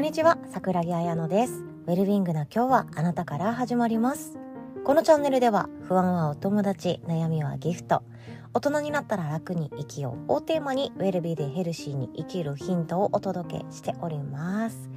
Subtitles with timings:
[0.00, 1.62] んにちは、桜木彩乃です。
[1.86, 4.38] ウェルビングの今日はあなたから始まります。
[4.82, 8.02] このチャンネルでは不安はお友達、悩みはギフト、
[8.54, 14.88] 大人になったら楽に生きようをテーマにウェルビーでヘルシーに生きるヒントをお届けしております。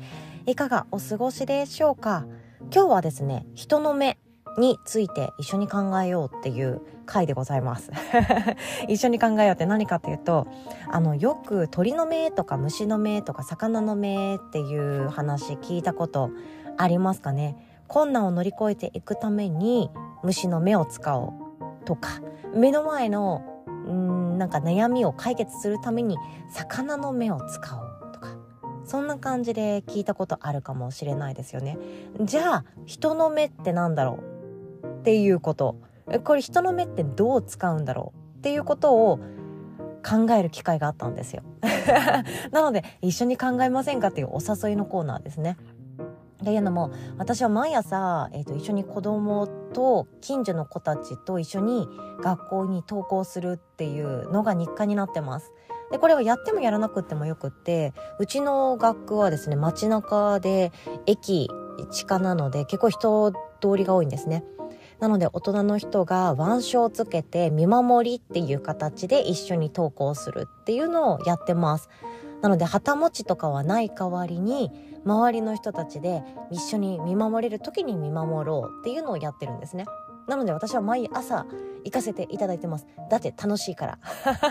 [0.45, 2.25] いかがお過ごしでしょうか？
[2.73, 4.17] 今日はですね、人の目
[4.57, 7.91] について一緒に考えようっていう回でございます。
[8.87, 10.47] 一緒に考えようって何かっていうと、
[10.89, 16.29] あの、よく鳥の目とか虫の目とか魚の目っていう話聞いたこと
[16.77, 17.57] ありますかね？
[17.87, 19.91] 困難を乗り越えていくために
[20.23, 22.21] 虫の目を使おうとか、
[22.55, 26.17] 目の前のうんなんか悩みを解決するために
[26.49, 28.29] 魚の目を使おうとか
[28.85, 31.77] そんな感じで聞いたことあるかもしれないですよね。
[32.21, 34.32] じゃあ人の目ってなんだろう？
[35.03, 35.75] っていうこと
[36.23, 39.19] これ人の目ってどう使うんだろうっていうことを
[40.01, 41.43] 考える機会があったんですよ
[42.51, 45.57] なので一緒に考えませんかっていうお誘いのコーナーですね
[46.41, 51.85] っていうのも私は毎朝、えー、と一緒に子供と近所の子たちと一緒に
[52.21, 55.51] 学校に登校するっていうのが日課になってます。
[55.91, 60.71] でこれはやってもやらなくってもよくってうちの学区はですね街中で
[61.05, 61.49] 駅
[61.91, 63.37] 地下なので結構人通
[63.77, 64.43] りが多いんですね。
[65.03, 71.89] なので大人の人が腕章をつけて見守りっていう形で一緒に登校するっていうのをやってます。
[72.41, 74.71] なので旗持ちとかはない代わりに
[75.03, 79.87] 周りの人たちで一緒に見守れる時に見守ろうっていうのをやってるんですね。
[80.25, 81.45] なので私は毎朝
[81.83, 82.87] 行かせていただいてます。
[83.09, 83.99] だって楽しいから。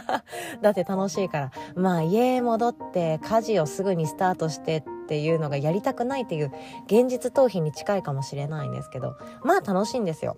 [0.60, 1.50] だって楽しいから。
[1.76, 6.52] まあ家戻って家事をすぐにスタートしてっっていうのがやりたくないっていう
[6.86, 10.36] 現実逃避に近いかもしれないんですけど、まあ楽しいんですよ。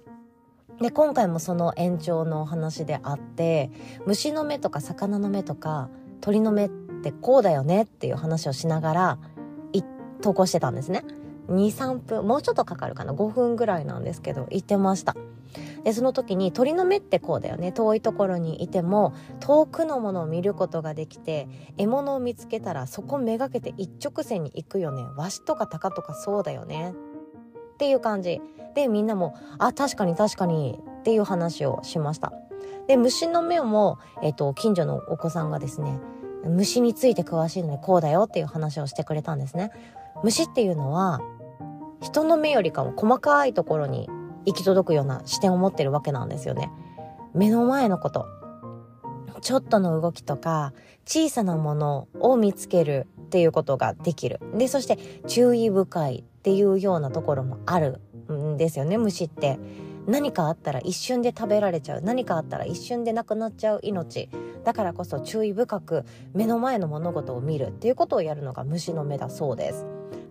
[0.81, 3.71] で、今回もその延長のお話であって、
[4.07, 5.89] 虫の目とか魚の目とか
[6.21, 9.19] 鳥の目ってこうだよねっていう話をしながら、
[10.23, 11.05] 投稿してたんですね。
[11.49, 15.15] 2、3分、もうちょっとかかるかな？5分ぐらいなんですけど、言ってました。
[15.85, 17.73] で、その時に鳥の目ってこうだよね。
[17.73, 25.05] 遠いところにいても、遠くのものを見ることができて、獲物を見つけたらそこめがけて一直線に行くよね。
[25.17, 26.95] ワシとかタカとかそうだよね。
[27.75, 28.41] っていう感じ。
[28.75, 32.33] で、みんなも、あ、確かに確かにっていう話をしました。
[32.87, 36.01] で、虫の目も、えっ、と、近所のお子さんがですね、
[36.49, 39.71] 虫について詳しいのでこうだよっていう話をしてくれたんですね。
[40.23, 41.21] 虫っていうのは
[42.01, 44.09] 人の目よりかも細かいところに
[44.47, 46.71] 行き届くような視点を持ってるわけなんですよね。
[47.35, 48.27] 目の前のこと
[49.41, 50.73] ちょっとの動きとか
[51.05, 54.41] 小さなものを見つけるっていうことができる。
[54.55, 54.97] で、そして
[55.27, 58.01] 注意深いっていうようなところもある
[58.33, 59.59] んですよね、虫って。
[60.07, 62.01] 何かあったら一瞬で食べられちゃう。
[62.01, 64.31] 何かあったら一瞬でなくなっちゃう命。
[64.65, 69.85] だからこそ注意深く目の前の物事を見るっていうことをやるのが虫の目だそうです。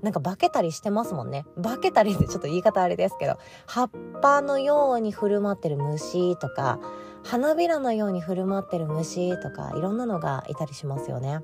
[0.03, 1.46] なんか化けたりしてますもんね。
[1.62, 3.90] 化けたりってちょっと言い方あれですけど、葉っ
[4.22, 6.80] ぱのように振る舞ってる虫とか、
[7.24, 11.40] 花びらのように振る舞ってる虫とか、いろんなのがいたりしますよね。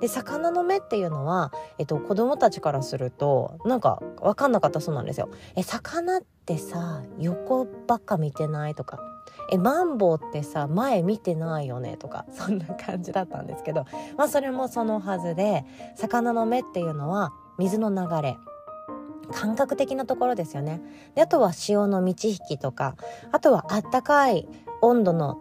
[0.00, 5.30] で、魚の目っていうのは、えっと、子供たちからすると、なんかわかんなかったそうなんですよ。
[5.56, 8.98] え、魚ってさ、横ばっか見てないとか、
[9.50, 13.86] え、マンボウってさ、前見てないよねとか、そんな感じだったんですけど、
[14.18, 15.64] まあそれもそのはずで、
[15.96, 18.38] 魚の目っていうのは、水の流れ
[19.32, 20.80] 感覚的なところですよね
[21.14, 22.96] であとは潮の満ち引きとか
[23.30, 24.46] あとはあったかい
[24.80, 25.38] 温度の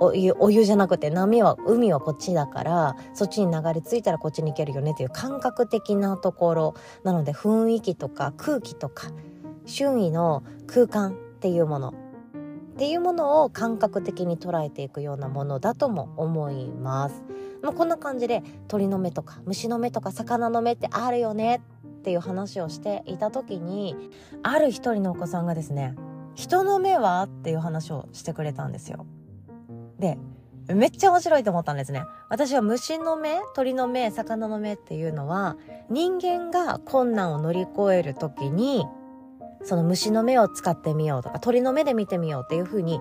[0.00, 9.08] お湯お湯じゃなくて波は海はこっちだからそっちに流れ着いたらこっちに行けるよねっていう感覚的なところなので雰囲気とか空気とか
[9.66, 11.94] 周囲の空間っていうもの
[12.74, 17.22] っていうものを感覚的に捉えていくようなものだとも思います。
[17.64, 23.96] まあ、こんな感じで鳥の目とか虫の目とか魚の目ってあるよねっていう話をしていた時に
[24.42, 25.94] ある一人のお子さんがですね
[26.34, 27.22] 人の目は？
[27.22, 29.06] っていう話をしてくれたんですよ。
[29.98, 30.18] で
[30.68, 32.02] めっちゃ面白いと思ったんですね。
[32.28, 35.56] 私は虫の目、鳥の目、魚の目っていうのは
[35.88, 38.86] 人間が困難を乗り越える時に
[39.62, 43.00] その虫の目を使ってみようとか鳥の目で見てみようっていう風に違う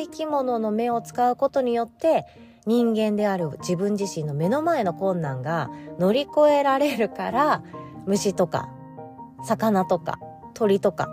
[0.00, 2.24] 生き物の目を使うことによって
[2.68, 7.62] 人間である自分自身の目の前の困難が乗り越えられるから
[8.04, 8.68] 虫とか
[9.42, 10.20] 魚とか
[10.52, 11.08] 鳥とか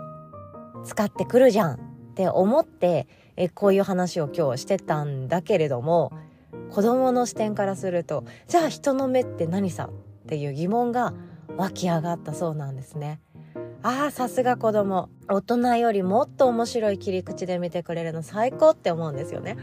[0.84, 1.78] 使ってくるじゃんっ
[2.14, 6.12] て思ってえこういう話を今日してたんだけれども
[6.70, 11.14] 子供の視点からするとじゃあ人の目って何さっていう疑問が
[11.56, 13.20] 湧き上がったそうなんですね。
[13.82, 19.56] ああさすが子供大人よりもっと面白い切り口で見てくれるの最高って思うんですよね。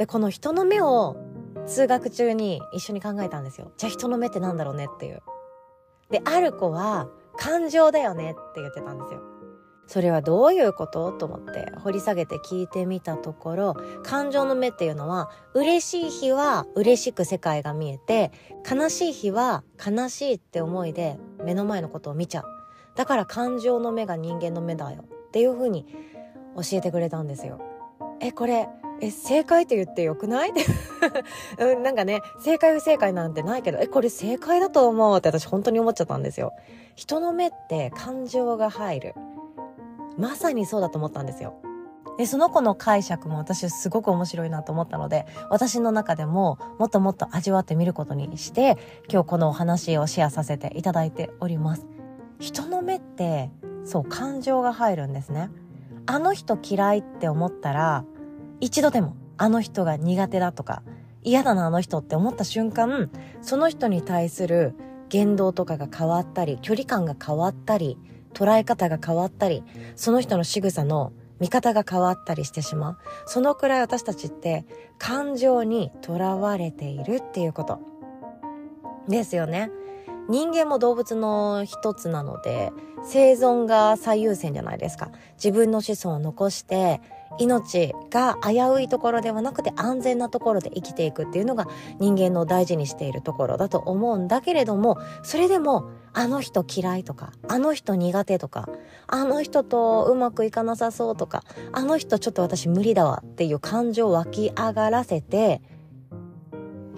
[0.00, 1.18] でこの人の目を
[1.66, 3.70] 通学中に一緒に考えたんですよ。
[3.76, 5.20] じゃあ人の目ってなんだろうねっていう。
[6.08, 9.20] で、ある子は感情だよねって言ってたんですよ。
[9.86, 11.12] それはどういうこと？
[11.12, 18.32] と思って掘り下げて聞いてみたところ、感情の目っていうのは、嬉しい日は嬉しく世界が見えて、
[18.66, 22.44] 悲しい日は悲しいって思いで目の前のことを見ちゃう。
[22.96, 25.84] だから感情の目が人間の目だよっていうふうに
[26.56, 27.60] 教えてくれたんですよ。
[28.22, 28.66] え、これ、
[29.00, 30.52] え、正解って言ってよくない？
[31.82, 36.52] なんかね、正解不正解なんてないけど、え、これ正解だと思うって私本当に思っちゃったんですよ。
[36.96, 39.14] 人の目って感情が入る。
[40.18, 41.54] まさにそうだと思ったんですよ。
[42.18, 48.76] で、その子の解釈も私すごく面白いなと思ったので、私の中でももっともっと味わってみることにして、
[49.10, 51.86] 今日このお話をシェアさせていただいております。
[52.38, 53.50] 人の目って、
[53.84, 55.50] そう、感情が入るんですね。
[56.04, 58.04] あの人嫌いって思ったら、
[58.60, 60.82] 一度でもあの人が苦手だとか、
[61.22, 63.10] 嫌だなあの人って思った瞬間、
[63.42, 64.74] その人に対する
[65.08, 67.98] 言動とかが変わったり、距離感が変わったり、
[68.32, 69.64] 捉え方が変わったり、
[69.96, 72.98] その人の仕草の見方が変わったりしてしまう。
[73.26, 74.66] そのくらい私たちって
[74.98, 77.80] 感情にとらわれているっていうこと。
[79.08, 79.70] ですよね。
[80.30, 82.72] 人間も動物の一つなので、
[83.04, 85.10] 生存が最優先じゃないですか。
[85.34, 87.00] 自分の子孫を残して、
[87.38, 91.68] 命が危ういところではなくて安全なところで生きていくっていうのが
[91.98, 98.68] 人間の大事にしているところだと思うんだけれども、それでもあの人嫌いとか、あの人苦手とか、
[99.06, 101.42] あの人とうまくいかなさそうとか、
[101.72, 105.60] あの人ちょっと私無理だわっていう感情を湧き上がらせて、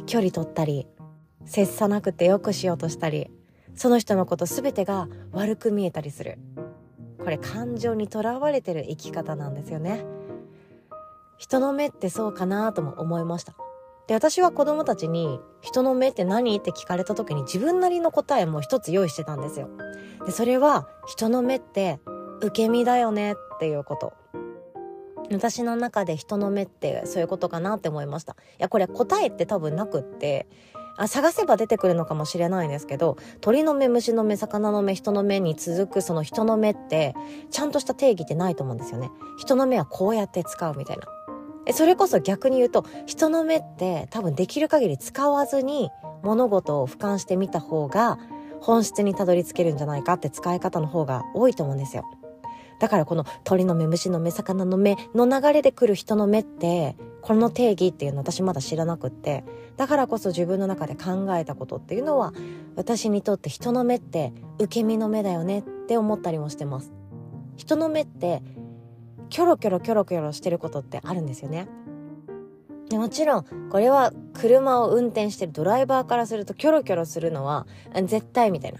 [0.07, 0.87] 距離取ったり、
[1.45, 3.31] 接さなくてよくしようとしたり、
[3.75, 6.39] その人のこと全てが悪く見えたりする。
[7.19, 10.05] これ感情にとらわれてる生き方なんですよね。
[11.39, 13.55] 人の目ってそうかなとも思いました。
[14.07, 16.57] で、私は子供たちに人の目って何？
[16.57, 19.69] って聞かれた時に自分なりの答えも一つ用意してたんですよ。
[20.27, 22.01] で、それは人の目って
[22.41, 24.13] 受け身だよねっていうこと。
[25.31, 28.33] 私の中で人の目ってそういうことかなって思いました。
[28.33, 30.49] いや、これ答えって多分なくって、
[30.97, 37.15] あ探せば出てくるのかもしれないんですけど鳥の目虫の目魚の目人の目に続くその人の目って
[37.51, 39.11] ちゃんとした定義ってないと思うんですよね。
[39.39, 41.05] 人の目はこうやって使うみたいな。
[41.73, 45.91] それこそ逆に言うと人の目って多分できる限り使わずに
[46.23, 48.19] 物事を俯瞰してみた方が
[48.61, 52.05] 本質にたどり着けるんじゃないかって使い方の方が多いと思うんですよ。
[52.83, 59.45] だからこの鳥の目虫の目魚の目の流れで来る人の目ってこの定義っていうの私まだ知らなくって
[59.77, 62.35] だからこそ自分の中で考えたことっていうのは
[62.75, 66.93] 私にとって人の目って受け身の目だよねって思ったりもしてます。
[67.57, 68.43] 人の目って
[69.31, 71.69] キョロキョロキョロキョロしてることってあるんですよね。
[72.91, 77.67] でもちろんこれは車を運転してるドライバーからするとキョロキョロするのは
[78.05, 78.79] 絶対みたいな。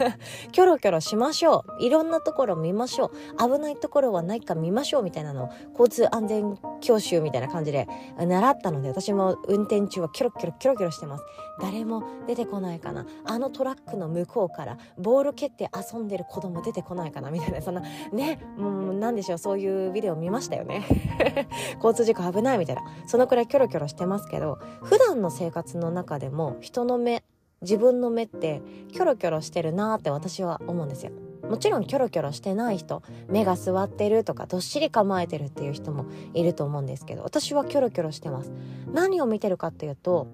[0.52, 1.82] キョロキョロしましょう。
[1.82, 3.38] いろんなところ見ましょう。
[3.38, 11.24] 危ないところはないか見ましょうみたいなのを交通安全教習みたいな感じで習ったので私も運転中はキョロキョロキョロキョロしてます。
[11.60, 13.06] 誰も出てこないかな。
[13.24, 17.30] あのトラックの向こうからボール蹴って遊んでる子供出てこないかな。
[17.30, 19.38] みたいなそんなねもう何でしょう。
[19.38, 20.84] そういうビデオ見ましたよね。
[21.76, 22.82] 交通事故危ないみたいな。
[23.06, 27.24] そのくらいキョロキョロしてますけど普普段の生活の中でも人の目
[27.62, 31.10] 自分の目ってキョロキョロしてるなって私は思うんですよ。
[31.50, 38.52] もちろんキョロキョロしてない人目が座ってるとかどっしり構えてるっていう人もいると思うんですけど私はキョロキョロしてます。
[38.92, 40.28] 何を見てるかっていうと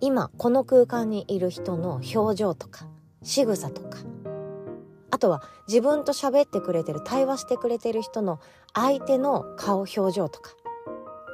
[0.00, 2.88] 今この空間にいる人の表情とか
[3.22, 3.98] 仕草とか
[5.12, 8.40] あとは自分と喋ってくれてる対話してくれてる人の
[8.74, 10.50] 相手の顔表情とか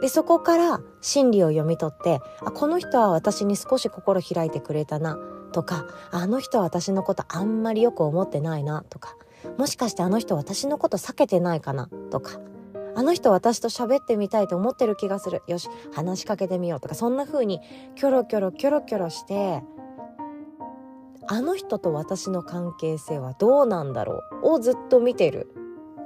[0.01, 5.19] でそこから心理を読み取ってあこの人は私に少し心開いてくれたな
[5.53, 9.17] とかあの人は私のことあんまりよく思ってないなとか
[9.59, 12.41] もしかしてあの人私のこと避けてないかなとか
[12.95, 17.61] あの人私と喋ってみたいと思ってる気がするよし話しかけてみようとかそんな風に
[17.95, 19.63] キョロキョロキョロキョロして
[21.29, 25.49] あの人と私の関係性はどうなんだろうをずっと見てる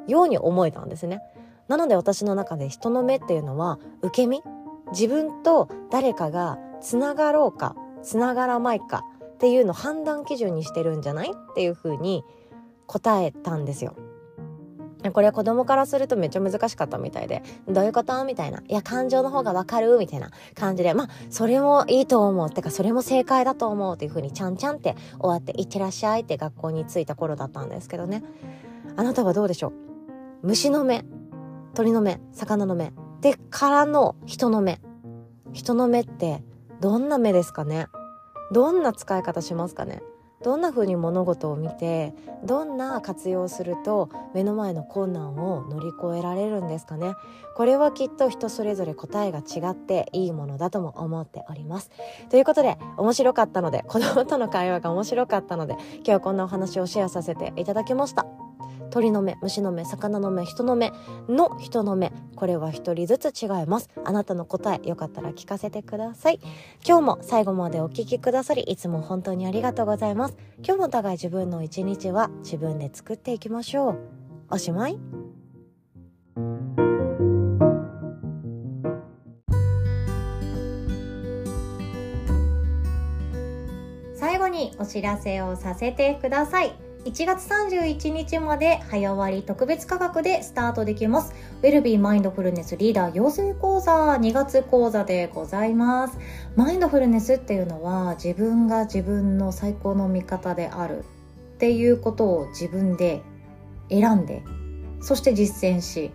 [0.09, 1.21] ように思えたんですね。
[1.71, 4.43] なので私の中で人の目っていうのは受け身？
[4.91, 12.25] 自分と誰かがつながろうかつながらないかっていうのを判断基準にしてるんじゃないっていうふうに
[12.87, 13.95] 答えたんですよ。
[15.13, 18.25] これは子供からするとめっちゃ難しかったみたいで、どういうこと？
[18.25, 18.63] みたいな。
[18.67, 19.97] いや、感情の方がわかる？
[19.97, 22.49] みたいな感じで、まあ、それもいいと思う。
[22.51, 28.25] ってか、それも正解だと思うっていう風にちゃんちゃんって終わって、いってらっしゃいって学校に着いた頃だったんですけどね。
[28.97, 29.73] あなたはどうでしょう？
[30.43, 31.05] 虫の目、
[31.75, 32.93] 鳥の目、魚の目。
[33.21, 34.81] で、からの人の目。
[35.53, 36.43] 人の目って
[36.81, 37.89] どんな目ですかね？
[38.53, 40.03] どんな使い方しますかね？
[40.43, 47.15] どんな風に物事を見てどんな活用すると目の前の困難を乗り越えられるんですかね？
[47.57, 51.91] これはきっと人それぞれ答えが違っていいものだとも思っております。
[52.31, 58.25] ということで面白かったので子供との会話が面白かったので今日はこんなお話をシェアさせていただきました。
[58.91, 60.93] 鳥の目虫の目魚の目人の目
[61.29, 62.13] の人の目。
[62.37, 63.89] これは一人ずつ違います。
[64.05, 66.41] あなたの答えよかったら聞かせてください。
[66.87, 70.37] 今日も最後までお聞きくださりいつも本当にありがとうございます。
[70.59, 73.99] 今日もお互い自分の一日は自分で作っていきましょう。
[74.51, 74.99] おしまい。
[84.17, 86.90] 最後にお知らせをさせてください。
[87.05, 91.33] 1月31日まで早割特別価格でスタートできます。
[91.63, 96.19] ウェルビーマインドフルネスリーダー養成講座2月講座でございます。
[96.57, 100.99] マインドフルネスっていうのは自分が自分の最高の味方である
[101.55, 103.23] っていうことを自分で
[103.89, 104.43] 選んで、
[105.01, 106.11] そして実践し、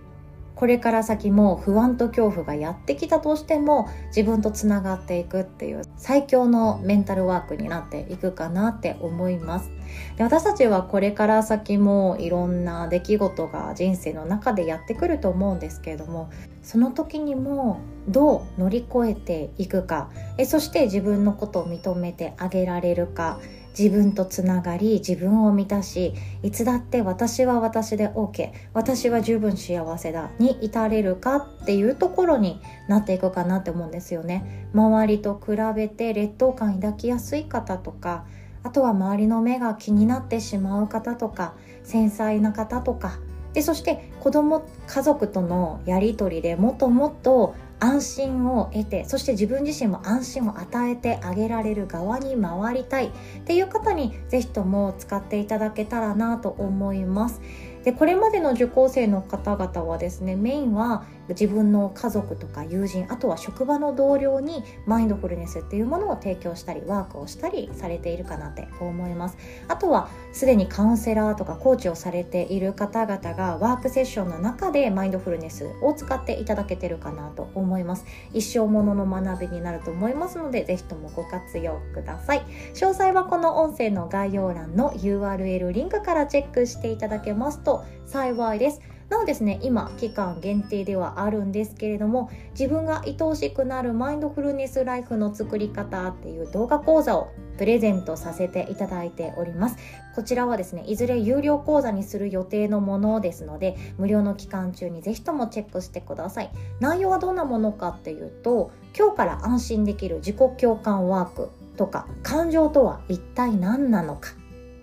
[0.56, 9.70] これから先も不安と恐怖がやってきたとしても自分とつながっていくっていう最強のメンタルワークになっていくかなって思います。
[10.18, 16.30] で私たちはこれから先もいろんな出来事が人生の中でやってくると思うんですけれども
[16.64, 23.40] その時にもどう乗り越えていくかえそして自分のことを認めてあげられるか
[23.78, 26.14] 自分とつながり自分を満たし
[26.44, 34.68] いつだって私は私で OK 私は十分幸せだに至れるかっていうところになっていくかなって思うんですよね。
[34.74, 38.26] 周りと比べて劣等感抱きやすい方とか
[38.64, 41.54] あとは周りの目が気になってしまう方とか
[41.84, 43.20] 繊細な方とか。
[43.54, 53.12] でそして子供家族とのやり取りでもっともっと安心を得てそして自分自身も安心を与えてあげられる側に回りたいっ
[53.46, 57.42] ていう方に是非とも使っていただけたらなと思います。
[57.84, 69.38] でこれまでの受講生の方々はですねメインは自分の家族とか友人あとは職場の同僚にマインドフルネスっていうものを提供したりワークをしたりされているかなって思います。
[69.68, 78.06] あとはすでにカウンセラーとかコーチをされている方々がワークセッションの中でマインドフルネスを使っていただけてるかなと思います。
[78.34, 82.46] 一生ものの学びになると思いますのでぜひともご活用ください。
[82.74, 88.82] 詳細はこの音声の概要欄の URL リンクからチェックしていただけますと幸いです。
[89.10, 99.78] なおですね今期間限定ではあるんですけれども自分が愛おしくなるマインドフルネスライフの作り方っていう動画講座をプレゼントさせていただいております。
[100.16, 106.50] こちらはですねいずれ有料講座にする予定のものですので無料の期間中にぜひともチェックしてください。
[106.80, 114.30] 内容はどんなものかっていうと今日から安心できる自己共感ワークとか感情とは一体何なのか。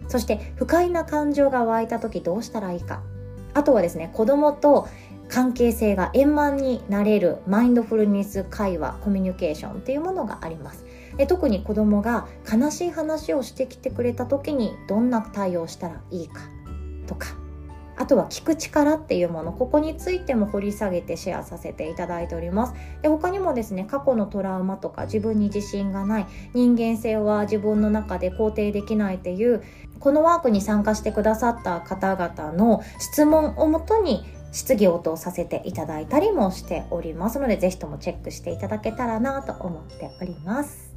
[0.08, 3.02] そして不快な感情が湧いた時どうしたらいいか。
[3.54, 4.88] あとはですね子供と
[5.28, 10.84] 関係性が円満になれるマインドフルネス会話コミュニケーションっていうものがあります。
[11.16, 16.40] で特に子供が悲しい話をしてきてくれた時にどんな対応したらいいか
[17.06, 17.28] とか
[17.96, 29.62] あとは聞く力っていうものここについても掘り下げてシェアさせていただいておりますで他にもですね過去のトラウマとか自分に自信がない人間性は自分の中で肯定できないっていう
[29.98, 40.92] このワークに参加してくださった方々の質問をもとに質疑応答させていただいたりもしておりますので、ぜひともチェックしていただけたらなと思っております。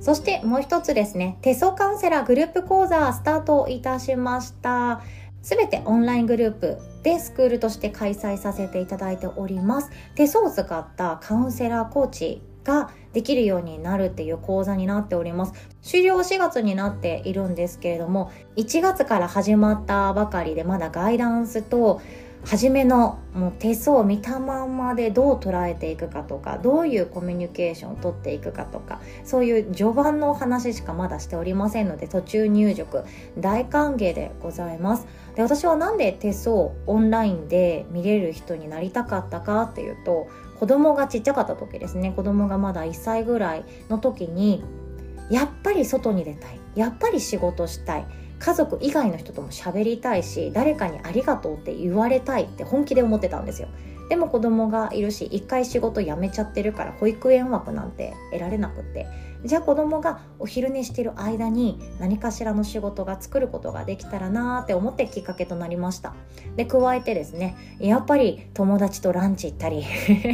[0.00, 5.02] そしてもう一つですね、手相カウンセラーグループ講座スタートいたしました。
[5.42, 9.90] すべてオンライングループでスクールとして開催させていただいております。
[10.14, 15.52] 手相を使ったカウンセラーコーチができるようになるっていう講座になっております。
[15.82, 22.00] 終了4月になっているんですけれども、1月から始まったばかりでまだガイダンスと
[22.44, 33.04] 初めのもう手相を見たまんまでどう捉えていくかとかどういうコミュニケーションをとっていくかとかそういう序盤のお話しかまだしておりませんので途中入塾
[33.38, 35.06] 大歓迎でございます
[35.40, 40.28] で私はなんで手相オンラインで見れる人になりたかったかっていうと
[40.58, 42.12] 子供がちっちゃかった時ですね。
[42.14, 44.62] 子供がまだ1歳ぐらいの時に
[45.30, 46.60] やっぱり外に出たい。
[46.74, 48.06] やっぱり仕事したい。
[48.38, 53.68] 家族以外の人とも喋りたいし誰かにありがとうって言われたいって本気で思ってたんですよ。
[54.10, 59.06] でも子供がいるし一回仕事辞めちゃってるから保育園枠なんて得られなくって。
[59.44, 66.14] じゃあ子供がお昼寝してる間に何かしらの仕事が作ることができたらなーって思ってきっかけとなりました。
[66.56, 69.84] で加えてですねやっぱり友達とランチ行ったり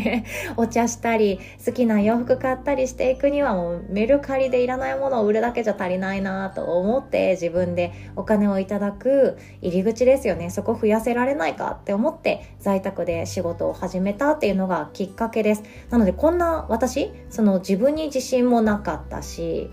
[0.56, 10.50] お茶したり好きな洋服買ったりしていくにはもうメルカリでいらないものを売るだけじゃ足りないなと思って自分でお金をいただく入り口ですよね。
[10.50, 15.62] そこ増やせられないかって思って在宅で仕事を始めたっていうのがきっかけです。
[15.90, 19.70] なのでこんな私その自分に自信もなかったし、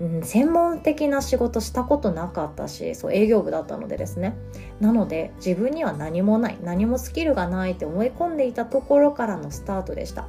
[0.00, 4.36] うん、専門的な仕事したことなかったしそう営業部だったのでですね。
[4.80, 10.26] なので自分には何もない何もスキルがないって思い込んでいたところからのスタートでした。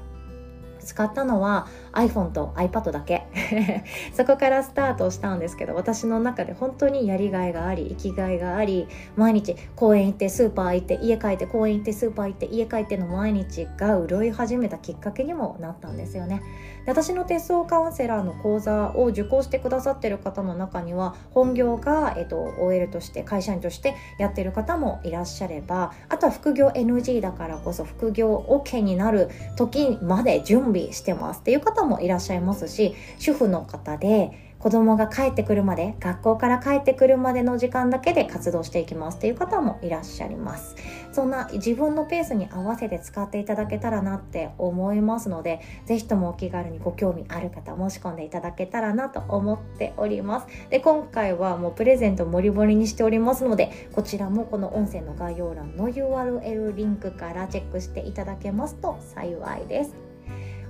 [0.80, 3.24] 使ったのは iPhone と iPad だけ。
[4.14, 16.42] そこからスタートしたんですけど私の中で本当にやりがいがあり生きがいがあり毎日公園行ってスーパー行って家帰って公園行ってスーパー行って家帰っての毎日が潤い始めたきっかけにもなったんですよね。
[16.86, 31.40] で私の鉄道カウンセラーの講座を受講してくださってる方の中には本業が、えっと、OL として会社員としてやってる方もいらっしゃればあとは副業 NG だからこそ副業 OK になる時まで準備してます。
[31.40, 39.18] っていう方方もいらっしゃいますし主婦の方で子供が帰ってくるまで学校から帰ってくるまでの時間だけで活動していきます。
[39.18, 40.78] っていう方もいらっしゃいます。
[41.12, 50.48] そんな自分のペースに合わせて使っていただけたらなって思いますので是非ともお気軽にご興味ある方申し込んでいただけたらなと思っております。
[50.70, 60.13] で今回はもうプレゼント盛り盛りにしておりますのでこちらもこの音声の概要欄の URL リンクからチェックしていただけますと幸いです。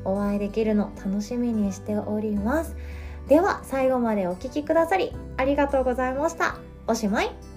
[0.06, 2.76] お会いできるの楽しみにしております。
[3.28, 6.58] では最後までお聴きくださりありがとうございました。
[6.88, 7.53] おしまい。